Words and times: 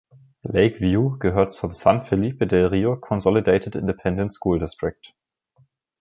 Lake 0.41 0.79
View 0.79 1.19
gehört 1.19 1.51
zum 1.51 1.75
San 1.75 2.01
Felipe 2.01 2.47
Del 2.47 2.65
Rio 2.69 2.97
Consolidated 2.99 3.75
Independent 3.75 4.33
School 4.33 4.57
District. 4.57 5.13